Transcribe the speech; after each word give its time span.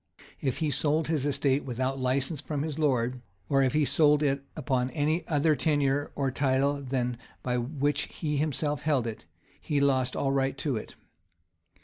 []If 0.51 0.57
he 0.57 0.71
sold 0.71 1.09
his 1.09 1.27
estate 1.27 1.63
without 1.63 1.99
license 1.99 2.41
from 2.41 2.63
his 2.63 2.79
lord,[] 2.79 3.21
or 3.47 3.61
if 3.61 3.73
he 3.75 3.85
sold 3.85 4.23
it 4.23 4.43
upon 4.55 4.89
any 4.89 5.23
other 5.27 5.55
tenure 5.55 6.11
or 6.15 6.31
title 6.31 6.81
than 6.81 7.11
that 7.11 7.19
by 7.43 7.59
which 7.59 8.05
he 8.07 8.37
himself 8.37 8.81
held 8.81 9.05
it,[] 9.05 9.27
he 9.61 9.79
lost 9.79 10.15
all 10.15 10.31
right 10.31 10.57
to 10.57 10.75
it. 10.75 10.95